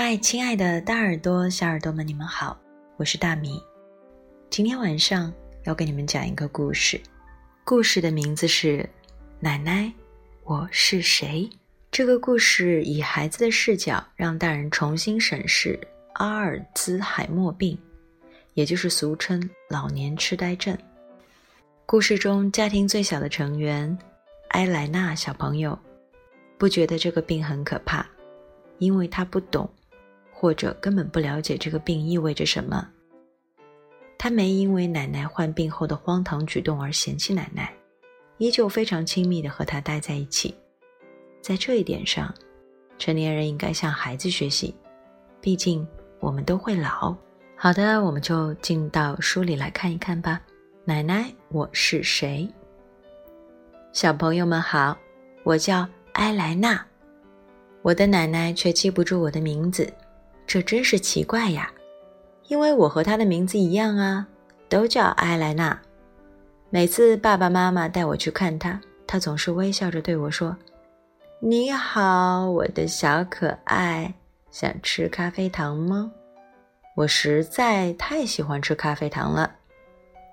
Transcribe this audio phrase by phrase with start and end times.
[0.00, 2.56] 嗨，亲爱的大耳朵、小耳朵们，你们好，
[2.96, 3.60] 我是大米。
[4.48, 5.34] 今天晚上
[5.64, 7.00] 要给你们讲一个故事，
[7.64, 8.78] 故事的名字是
[9.40, 9.92] 《奶奶，
[10.44, 11.50] 我是谁》。
[11.90, 15.76] 这个故事以孩子的视角，让大人重新审视
[16.14, 17.76] 阿尔兹海默病，
[18.54, 20.78] 也就是俗称老年痴呆症。
[21.86, 23.98] 故事中，家庭最小的成员
[24.50, 25.76] 埃莱娜小朋友
[26.56, 28.06] 不觉得这个病很可怕，
[28.78, 29.68] 因为他不懂。
[30.40, 32.88] 或者根本不了解这个病意味着什么。
[34.16, 37.74] 他没因为奶奶患病后的荒唐举动而嫌弃奶奶，
[38.36, 40.54] 依旧非常亲密的和她待在一起。
[41.42, 42.32] 在这一点上，
[42.98, 44.72] 成年人应该向孩子学习，
[45.40, 45.84] 毕竟
[46.20, 47.16] 我们都会老。
[47.56, 50.40] 好的，我们就进到书里来看一看吧。
[50.84, 52.48] 奶奶，我是谁？
[53.92, 54.96] 小朋友们好，
[55.42, 56.86] 我叫埃莱娜，
[57.82, 59.92] 我的奶奶却记不住我的名字。
[60.48, 61.70] 这真是奇怪呀，
[62.46, 64.26] 因为我和她的名字一样啊，
[64.66, 65.78] 都叫埃莱娜。
[66.70, 70.56] 每次爸爸妈妈带我去看她，她总是微笑着对我说
[71.38, 74.14] ：“你好，我的小可爱，
[74.50, 76.10] 想吃咖啡糖吗？”
[76.96, 79.54] 我实在太喜欢吃咖啡糖了，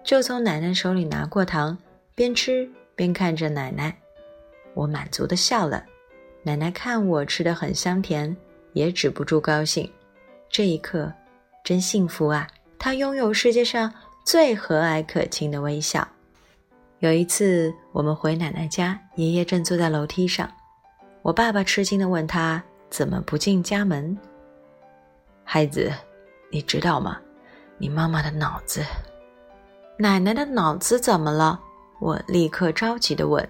[0.02, 1.78] 就从奶奶手里拿过糖，
[2.16, 3.94] 边吃边看着奶奶，
[4.76, 5.84] 我满足的笑了。
[6.42, 8.34] 奶奶看我吃的很香甜，
[8.72, 9.92] 也止不住高兴。
[10.50, 11.12] 这一刻，
[11.64, 12.48] 真幸福啊！
[12.78, 13.92] 他拥有世界上
[14.24, 16.08] 最和蔼可亲的微笑。
[17.00, 20.50] 有一次，我们回奶奶家，爷爷正坐在楼梯上。
[21.22, 24.18] 我爸爸吃惊地问他：“怎么不进家门？”
[25.44, 25.92] 孩子，
[26.52, 27.20] 你知道吗？
[27.78, 28.82] 你妈妈的脑子……
[29.98, 31.60] 奶奶的脑子怎么了？
[32.00, 33.48] 我立刻着急地问。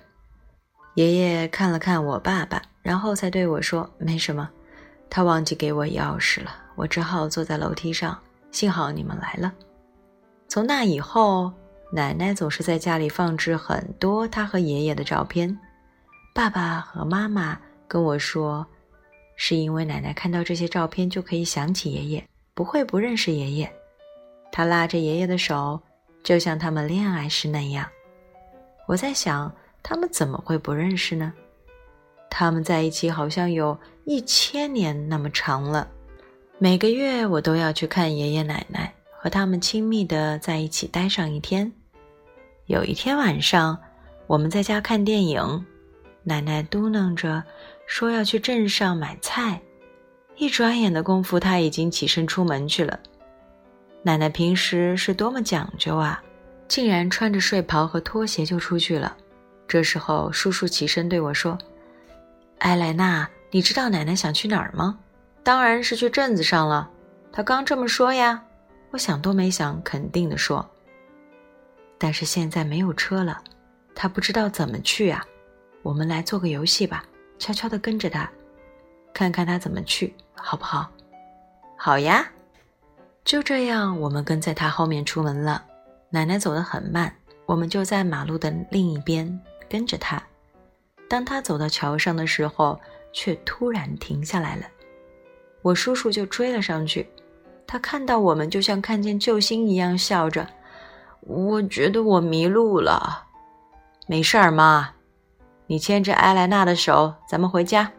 [0.96, 4.50] 爷爷看了看我爸爸，然后才对我说：“没什么，
[5.10, 8.18] 他忘记给我钥匙了。”我只好坐在楼梯上。
[8.52, 9.54] 幸好你们来了。
[10.48, 11.52] 从那以后，
[11.92, 15.58] 奶奶总是在家里放置很多她和爷爷的照片。
[16.34, 18.66] 爸爸和妈妈跟我说，
[19.36, 23.70] 是因为奶奶看到这些照片就可以想起爷爷，不会不认识爷爷。
[24.52, 25.78] 她拉着爷爷的手，
[26.24, 27.86] 就像他们恋爱时那样。
[28.88, 31.34] 我在想，他们怎么会不认识呢？
[32.30, 35.86] 他们在一起好像有一千年那么长了。
[36.58, 41.70] 每个月我都要去看爷爷奶奶，和他们亲密的在一起待上一天。
[42.68, 43.78] 有一天晚上，
[44.26, 45.66] 我们在家看电影，
[46.24, 47.44] 奶奶嘟囔着
[47.86, 49.62] 说要去镇上买菜，
[50.38, 52.98] 一转眼的功夫，她已经起身出门去了。
[54.02, 56.24] 奶奶平时是多么讲究啊，
[56.70, 59.18] 竟然穿着睡袍和拖鞋就出去了。
[59.68, 61.58] 这时候，叔叔起身对我说
[62.60, 65.00] ：“艾莱娜，你知道奶奶想去哪儿吗？”
[65.46, 66.90] 当然是去镇子上了，
[67.32, 68.44] 他刚这么说呀。
[68.90, 70.68] 我想都没想，肯定的说。
[72.00, 73.40] 但是现在没有车了，
[73.94, 75.24] 他不知道怎么去啊。
[75.84, 77.06] 我们来做个游戏吧，
[77.38, 78.28] 悄悄的跟着他，
[79.14, 80.90] 看看他怎么去，好不好？
[81.78, 82.28] 好呀。
[83.24, 85.64] 就这样，我们跟在他后面出门了。
[86.10, 89.40] 奶奶走得很慢，我们就在马路的另一边
[89.70, 90.20] 跟着他。
[91.08, 92.80] 当他走到桥上的时候，
[93.14, 94.66] 却突然停下来了。
[95.66, 97.10] 我叔叔就追了上去，
[97.66, 100.48] 他看到我们就像看见救星一样，笑着。
[101.22, 103.24] 我觉得我迷路了，
[104.06, 104.92] 没事儿，妈，
[105.66, 107.92] 你牵着埃莱娜的手，咱们回家。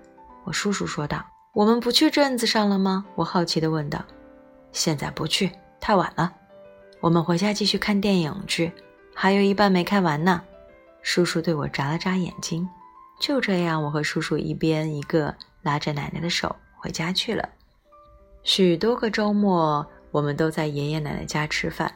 [0.45, 1.27] 我叔叔说道。
[1.55, 3.05] 我们不去镇子上了吗？
[3.17, 3.99] 我好奇地问道。
[4.71, 5.51] 现在不去，
[5.81, 6.33] 太晚了。
[7.01, 8.71] 我们回家继续看电影去，
[9.13, 10.41] 还有一半没看完呢。
[11.03, 12.69] 叔叔对我眨了眨眼睛。
[13.19, 17.49] 就这样，我和叔叔一边一个拉着奶奶的手回家去了。
[18.47, 21.93] 许多个周末，我们都在爷爷奶奶家吃饭。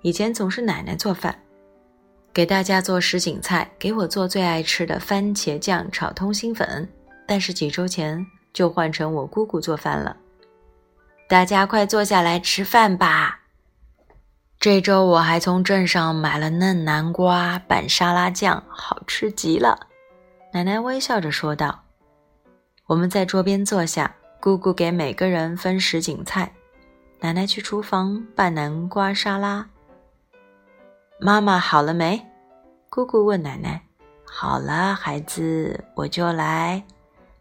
[0.00, 1.38] 以前总是奶奶做饭，
[2.32, 6.88] 给大家做什锦菜，给我做最爱吃的番茄酱炒通心粉。
[7.26, 10.16] 但是几周前就换成我姑姑做饭了。
[11.28, 13.38] 大家快坐下来吃饭吧。
[14.58, 19.78] 这周我还从镇上买了嫩南瓜拌沙拉酱，好吃极了。
[20.50, 21.78] 奶奶微笑着说道。
[22.86, 24.10] 我们在桌边坐下。
[24.40, 26.50] 姑姑给每个人分什锦菜，
[27.20, 29.68] 奶奶去厨房拌南瓜沙拉。
[31.20, 32.26] 妈妈好了没？
[32.88, 33.82] 姑姑问奶奶。
[34.24, 36.82] 好了，孩子，我就来。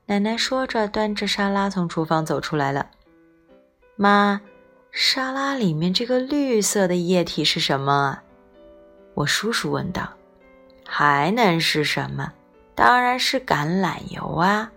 [0.08, 2.88] 奶奶说着，端着沙拉从厨房走出来了。
[3.96, 4.42] 妈，
[4.92, 8.20] 沙拉里面这个绿色的液体是什么？
[9.14, 10.10] 我叔叔问道。
[10.86, 12.34] 还能是什么？
[12.76, 14.70] 当然是橄榄油啊。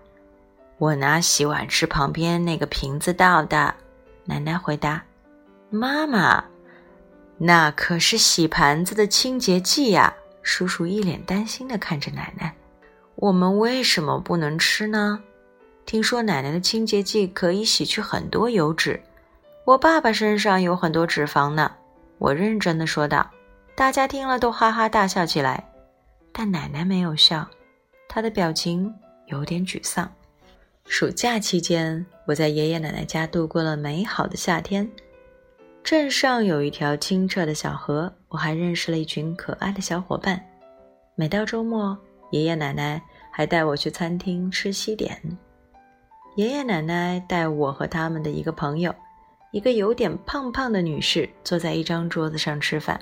[0.82, 3.73] 我拿洗碗池旁边那个瓶子倒的。
[4.25, 5.00] 奶奶回答
[5.70, 6.43] ：“妈妈，
[7.38, 10.12] 那可是洗盘子的清洁剂呀。”
[10.43, 12.52] 叔叔一脸担心地看着奶奶
[13.14, 15.23] ：“我们为什么不能吃呢？
[15.87, 19.00] 听说奶奶的清洁剂可以洗去很多油脂。
[19.64, 21.70] 我爸爸身上有很多脂肪呢。”
[22.19, 23.31] 我认真的说道。
[23.76, 25.64] 大家听了都哈哈大笑起来，
[26.32, 27.49] 但奶奶没有笑，
[28.08, 28.93] 她的表情
[29.26, 30.12] 有点沮丧。
[30.87, 34.88] 暑假期间，我在爷爷奶奶家度过了美好的夏天。
[35.82, 40.40] 镇上有一条清澈的小河，我还认识了一群可爱的小伙伴。
[41.14, 41.96] 每到周末，
[42.31, 43.00] 爷爷奶奶
[43.31, 45.20] 还带我去餐厅吃西点。
[46.37, 48.94] 爷爷奶奶带我和他们的一个朋友，
[49.52, 53.00] 一个有点胖胖的女士，坐在一张桌子上吃饭。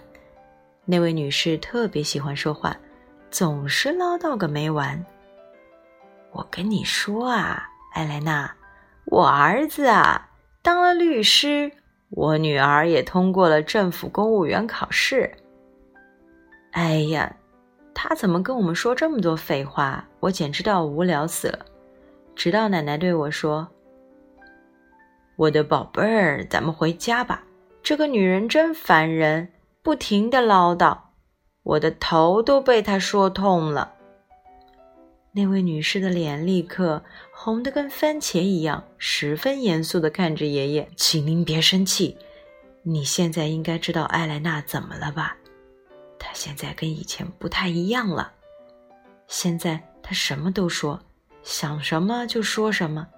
[0.84, 2.76] 那位女士特别喜欢说话，
[3.30, 5.04] 总是唠叨个没完。
[6.32, 8.54] 我跟你说啊，艾莱娜，
[9.06, 10.30] 我儿子啊
[10.62, 11.72] 当了律师，
[12.10, 15.32] 我女儿也通过了政府公务员考试。
[16.72, 17.36] 哎呀，
[17.94, 20.04] 他怎么跟我们说这么多废话？
[20.20, 21.66] 我简直到无聊死了。
[22.34, 23.68] 直到奶奶对我说
[25.36, 27.42] ：“我的宝贝儿，咱们回家吧。
[27.82, 29.48] 这个女人真烦人。”
[29.82, 30.94] 不停的唠叨，
[31.62, 33.94] 我的头都被她说痛了。
[35.32, 37.02] 那位女士的脸立刻
[37.42, 42.14] 红得跟番茄一样，十分严肃的看着爷爷：“请您别生气，
[42.82, 45.34] 你现在应该知道艾莱娜怎么了吧？
[46.18, 48.30] 她现在跟以前不太一样了。
[49.26, 51.00] 现在她什么都说，
[51.42, 53.08] 想什么就说什么。”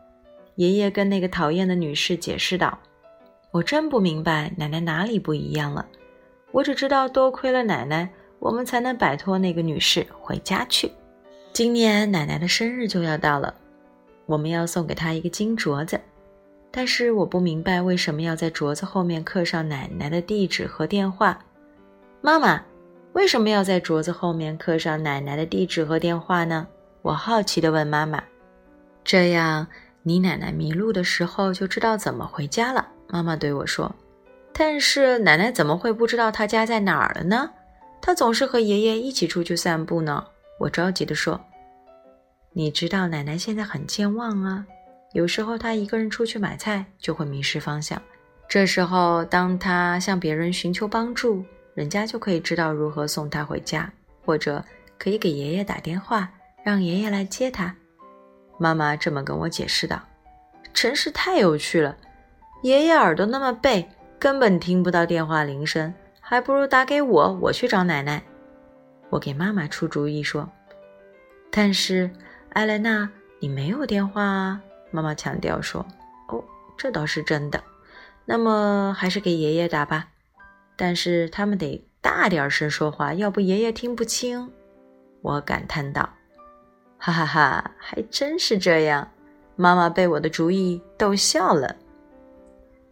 [0.54, 2.78] 爷爷跟那个讨厌的女士解释道
[3.50, 5.84] ：“我真不明白奶奶哪里不一样了。”
[6.52, 8.08] 我只知道，多亏了奶奶，
[8.38, 10.92] 我们才能摆脱那个女士回家去。
[11.52, 13.52] 今年奶奶的生日就要到了，
[14.32, 16.00] 我们要送给她一个金镯子。
[16.70, 21.38] 但是我不明白为什么要在镯子后面刻上奶奶的地址和电话。
[22.22, 22.62] 妈妈，
[23.12, 26.66] 为什么要在镯子后面刻上奶奶的地址和电话呢？
[27.02, 28.24] 我好奇地问妈妈。
[29.04, 29.66] 这样，
[30.02, 32.88] 你奶奶迷路的时候就知道怎么回家了。
[33.08, 33.94] 妈妈对我说。
[34.54, 37.50] 但是奶奶怎么会不知道她家在哪儿了呢？
[38.00, 40.24] 她总是和爷爷一起出去散步呢。
[40.58, 41.38] 我着急地说
[42.54, 44.66] ：“你知道奶奶现在很健忘啊，
[45.12, 48.00] 有时候她一个人出去买菜就会迷失方向。
[48.48, 51.44] 这时候，当她向别人寻求帮助，
[51.74, 53.90] 人家就可以知道如何送她回家，
[54.24, 54.62] 或者
[54.98, 56.30] 可以给爷爷打电话，
[56.62, 57.74] 让爷爷来接她。”
[58.58, 60.00] 妈妈这么跟我解释道
[60.74, 61.96] ：“真是太有趣了，
[62.62, 63.88] 爷爷耳朵那么背。”
[64.20, 68.22] 根本听不到电话铃声，还不如打给我，我去找奶奶。
[69.10, 70.48] 我给妈妈出主意说
[71.50, 72.08] ：“但是
[72.52, 73.10] 艾莱娜，
[73.40, 75.86] 你没有电话啊。”妈妈强调说
[76.28, 76.44] ：“哦，
[76.76, 77.62] 这倒是真的。
[78.24, 80.08] 那么还是给爷爷打吧，
[80.76, 84.52] 但是他们得大点声说话，要不爷爷听不清。”
[85.22, 86.08] 我感叹道
[86.98, 89.10] ：“哈哈哈，还真是这样。”
[89.56, 91.76] 妈妈被我的主意逗笑了。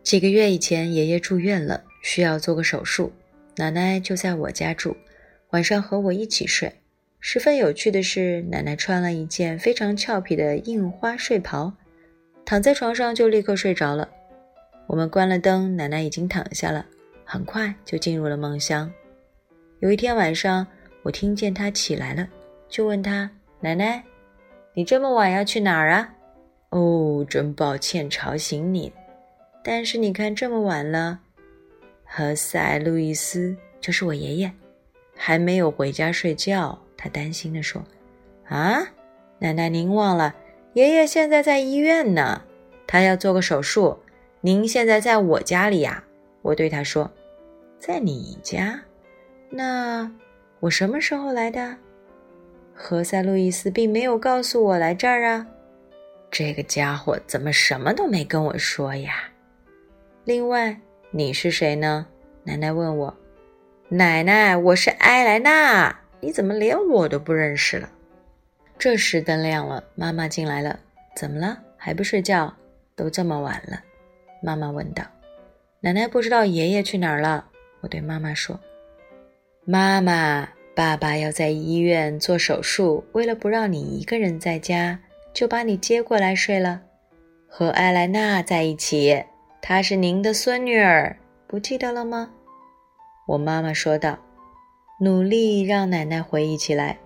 [0.03, 3.13] 几个月以前，爷爷住院了，需要做个手术。
[3.57, 4.97] 奶奶就在我家住，
[5.51, 6.81] 晚上和我一起睡。
[7.23, 11.71] 十分有趣的是，奶奶穿了一件非常俏皮的印花睡袍，
[12.47, 14.09] 躺在床上就立刻睡着了。
[14.87, 16.85] 我们关了灯，奶奶已经躺下了，
[17.23, 18.91] 很快就进入了梦乡。
[19.81, 20.67] 有一天晚上，
[21.03, 22.27] 我听见她起来了，
[22.71, 24.03] 就问她：“奶奶，
[24.73, 26.15] 你这么晚要去哪儿啊
[26.71, 28.91] ？”“哦，真抱歉吵醒你。”
[29.63, 31.21] 但是你看，这么晚了，
[32.03, 34.51] 何塞·路易斯就是我爷爷，
[35.15, 36.81] 还没有回家睡觉。
[37.03, 37.83] 他担心地说
[38.47, 38.79] ：“啊，
[39.39, 40.35] 奶奶，您忘了，
[40.75, 42.43] 爷爷现在在医院呢，
[42.87, 43.99] 他要做个手术。
[44.43, 46.05] 您现在在我家里呀？”
[46.43, 47.11] 我对他说
[47.81, 48.79] ：“在你家？
[49.49, 50.13] 那
[50.61, 51.75] 我什么时候来的？”
[52.77, 55.47] 何塞·路易斯并没有告诉我来这儿啊。
[56.31, 59.25] 这个家伙怎么什么都没跟我说呀？
[60.25, 60.79] 另外，
[61.11, 62.07] 你是谁呢？
[62.45, 63.17] 奶奶问我。
[63.89, 65.99] 奶奶，我是埃莱娜。
[66.21, 67.91] 你怎么连我都不认识了？
[68.79, 70.79] 这时灯亮了，妈妈进来了。
[71.17, 71.59] 怎么了？
[71.77, 72.55] 还不睡觉？
[72.95, 73.83] 都这么晚了。
[74.43, 75.03] 妈妈问道。
[75.81, 77.47] 奶奶不知道爷爷去哪儿了。
[77.81, 78.61] 我对妈妈说。
[79.65, 84.99] 妈妈，爸爸要在医院做手术，为了不让你一个人在家，
[85.33, 86.83] 就把你接过来睡了，
[87.49, 89.25] 和艾莱娜在一起。
[89.63, 92.31] 她是您的孙女儿，不记得了吗？
[93.27, 94.19] 我妈妈说道，
[95.03, 96.99] 努力让奶奶回忆起来。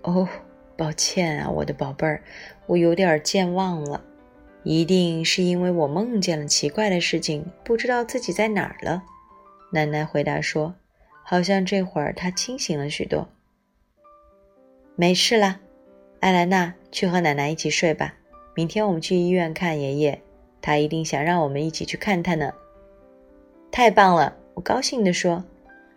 [0.00, 0.26] 哦，
[0.74, 2.22] 抱歉啊，我的宝贝儿，
[2.64, 4.02] 我有点健忘了，
[4.62, 9.02] 一定是因为我梦见了奇怪的事情，不知道自己在哪儿了。”
[9.70, 10.74] 奶奶回答说
[11.22, 13.28] ：“好像这会儿她清醒了许多。”
[14.96, 15.60] 没事了，
[16.20, 18.14] 艾莱娜，去和奶奶一起睡吧。
[18.54, 20.22] 明天我们去医院看爷爷，
[20.62, 22.50] 他一定想让我们一起去看他呢。
[23.70, 25.44] 太棒了，我高兴地说：“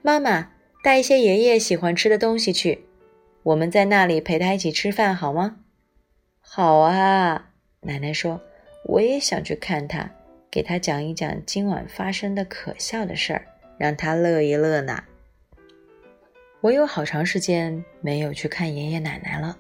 [0.04, 2.86] 妈妈，带一些爷爷喜欢吃的东西去，
[3.44, 5.58] 我们在那里陪他一起吃饭，好吗？”
[6.40, 8.42] 好啊，奶奶说
[8.88, 10.10] ：“我也想去看他，
[10.50, 13.46] 给他讲一讲今晚发生的可笑的事儿，
[13.78, 15.04] 让他乐一乐呢。”
[16.62, 19.58] 我有好长时间没有去看爷爷奶奶了。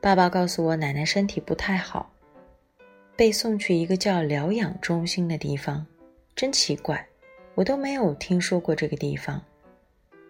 [0.00, 2.12] 爸爸告诉我，奶奶身体不太好，
[3.16, 5.86] 被送去一个叫疗养中心的地方。
[6.34, 7.06] 真奇怪，
[7.54, 9.40] 我都没有听说过这个地方。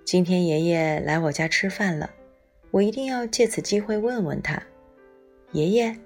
[0.05, 2.11] 今天爷爷来我家吃饭了，
[2.71, 4.63] 我一定要借此机会问问他：
[5.53, 5.97] 爷爷，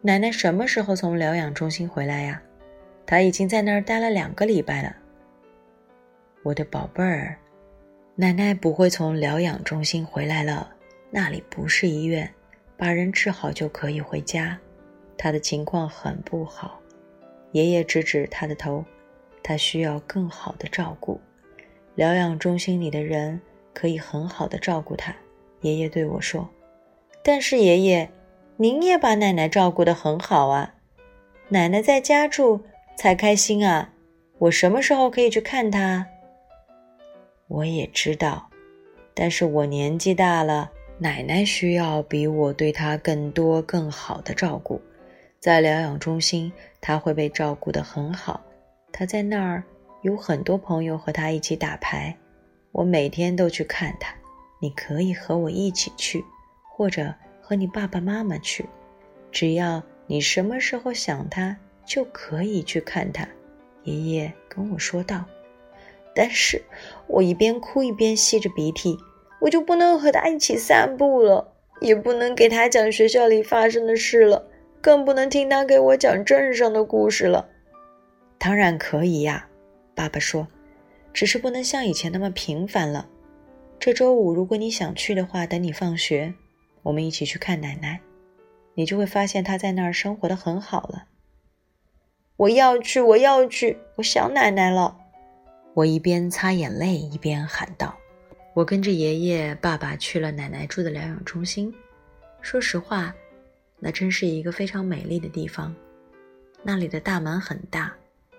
[0.00, 2.40] 奶奶什么时候从疗养中心回来呀？
[3.04, 4.96] 他已经在那儿待了两个礼拜了。
[6.42, 7.36] 我的宝贝儿。
[8.14, 10.74] 奶奶不会从疗养中心回来了，
[11.10, 12.28] 那里不是医院，
[12.74, 14.58] 把人治好就可以回家。
[15.18, 16.80] 她的情况很不好。
[17.52, 18.82] 爷爷指指他的头，
[19.42, 21.20] 他需要更好的照顾。
[21.96, 23.40] 疗养中心里的人
[23.74, 25.12] 可以很好的照顾他。
[25.62, 26.48] 爷爷对我说
[27.24, 28.08] ：“但是爷爷，
[28.56, 30.74] 您也把奶奶照顾得很好啊，
[31.48, 32.60] 奶奶在家住
[32.96, 33.92] 才开心啊。
[34.38, 36.06] 我什么时候可以去看她？”
[37.48, 38.48] 我也知道，
[39.14, 44.80] 但是我年纪大了，奶奶需要比我对她更多、更好的照顾。
[45.40, 48.42] 在疗养中心，她会被照顾得很好。
[48.92, 49.62] 她在那儿
[50.06, 52.16] 有很多朋友和他一起打牌，
[52.70, 54.14] 我每天都去看他。
[54.60, 56.24] 你可以和我一起去，
[56.62, 58.64] 或者和你爸爸妈妈去，
[59.32, 63.26] 只要你什么时候想他，就可以去看他。
[63.82, 65.24] 爷爷跟我说道。
[66.14, 66.62] 但是
[67.08, 68.96] 我一边哭一边吸着鼻涕，
[69.40, 74.46] 我就不能和他一起散步了，也不能给他讲学校里发生的事了，
[74.80, 77.48] 更不能听他给我讲镇上的故事了。
[78.38, 79.48] 当然可以呀，
[79.96, 80.46] 爸爸说，
[81.14, 83.08] 只是不能像以前那么频繁了。
[83.80, 86.34] 这周五如果你想去的话，等你放学，
[86.82, 88.00] 我们一起去看奶奶，
[88.74, 91.06] 你就会发现她在那儿生活的很好了。
[92.36, 94.98] 我要去，我要去，我想奶奶了。
[95.72, 97.96] 我一边擦眼泪一边喊道
[98.52, 101.74] ：“我跟着爷爷、爸爸去了奶奶住的疗养中心。
[102.42, 103.14] 说实话，
[103.78, 105.74] 那真是一个非常美丽的地方。
[106.62, 107.94] 那里的大门很大，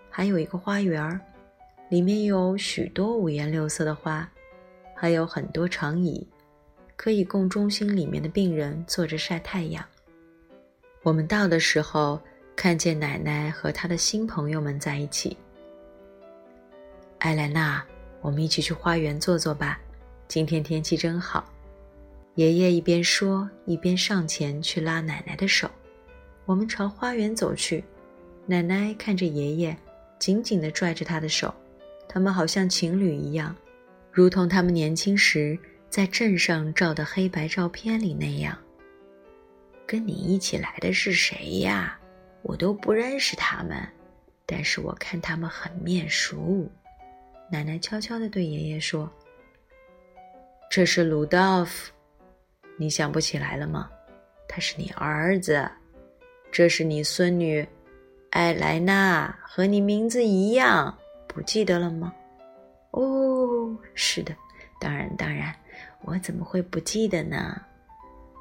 [0.10, 1.20] 还有一个花园，
[1.90, 4.30] 里面有许多五颜六色的花，
[4.94, 6.28] 还有很多长椅，
[6.98, 9.84] 可以供中心里面的病人坐着晒太阳。
[11.02, 12.20] 我们到的时候，
[12.58, 15.38] 看见奶奶和她的新朋友们在一起。”
[17.20, 17.82] 艾莱娜，
[18.20, 19.80] 我们一起去花园坐坐吧。
[20.28, 21.48] 今天天气真好。
[22.36, 25.72] 爷爷一边说，一边上前去拉奶奶的手。
[26.46, 27.82] 我们朝花园走去。
[28.46, 29.78] 奶奶看着爷爷，
[30.20, 31.54] 紧紧地拽着他的手。
[32.18, 33.56] 他们好像情侣一样，
[34.12, 35.56] 如同他们年轻时
[35.88, 38.58] 在镇上照的黑白照片里那样。
[39.86, 41.96] 跟你一起来的是谁呀？
[42.42, 43.88] 我都不认识他们，
[44.48, 46.68] 但是我看他们很面熟。
[47.52, 49.08] 奶奶悄悄地对爷爷说
[50.72, 51.94] ：“这是鲁道夫，
[52.80, 53.88] 你想不起来了吗？
[54.50, 55.70] 他是你儿子。
[56.52, 57.64] 这是你孙女
[58.32, 60.98] 艾莱娜，和你名字一样，
[61.38, 62.12] 不记得了吗
[62.90, 64.34] ？”“哦，是的，
[64.80, 65.54] 当然，当然，
[66.02, 67.62] 我怎么会不记得呢？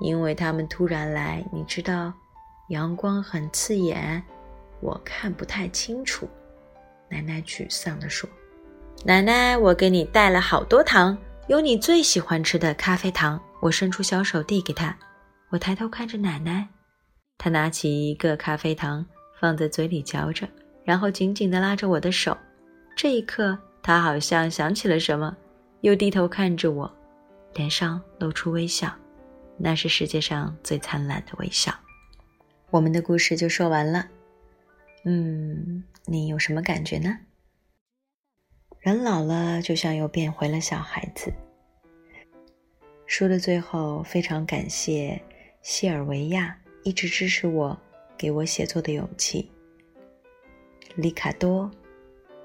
[0.01, 2.11] 因为他们突然来，你知道，
[2.71, 4.23] 阳光很刺眼，
[4.81, 6.27] 我看不太清楚。”
[7.11, 8.27] 奶奶沮丧地说。
[9.05, 11.17] 奶奶，我给你带了好多糖，
[11.49, 13.39] 有你最喜欢吃的咖啡糖。
[13.61, 14.97] 我伸出小手递给她，
[15.51, 16.67] 我抬头看着奶奶，
[17.37, 19.05] 她拿起一个咖啡糖
[19.39, 20.49] 放在嘴里嚼着，
[20.83, 22.35] 然后紧紧地拉着我的手。
[22.97, 25.37] 这一刻，他好像想起了什么，
[25.83, 26.91] 又低头看着我，
[27.55, 28.91] 脸上露出微笑，
[29.59, 31.71] 那是世界上最灿烂的微笑。
[32.71, 34.09] 我们的故事就说完了。
[35.05, 37.19] 嗯，你有什么感觉呢？
[38.81, 41.31] 人老了，就像又变回了小孩子。
[43.05, 45.23] 书的最后，非常感谢
[45.61, 47.79] 西尔维亚一直支持我、
[48.17, 49.51] 给我写作的勇气。
[50.95, 51.71] 里卡多，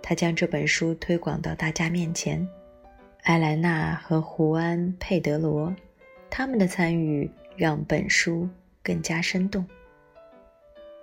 [0.01, 2.47] 他将这本书推广到大家面前。
[3.23, 5.73] 埃莱娜和胡安·佩德罗，
[6.29, 8.49] 他们的参与让本书
[8.81, 9.65] 更加生动。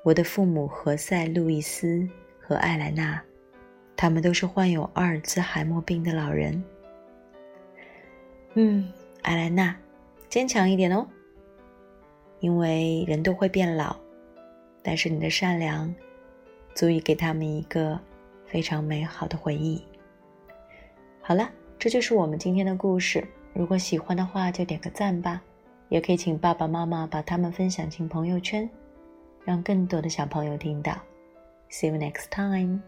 [0.02, 2.08] 我的父母何塞·路易斯
[2.40, 3.22] 和艾莱娜，
[3.96, 6.62] 他们都是患有阿尔兹海默病的老人。
[8.54, 8.90] 嗯，
[9.22, 9.76] 艾莱娜，
[10.28, 11.06] 坚强一点哦，
[12.40, 13.94] 因为人都会变老，
[14.82, 15.94] 但是你的善良，
[16.74, 18.00] 足以给他们一个
[18.48, 19.82] 非常美好的回忆。
[21.20, 23.26] 好了，这就是我们今天的故事。
[23.52, 25.40] 如果喜欢的话，就点个赞吧，
[25.88, 28.68] 也可以请爸爸妈妈把它们分享进朋友圈，
[29.44, 30.96] 让更多的小朋友听到。
[31.70, 32.80] See you next time.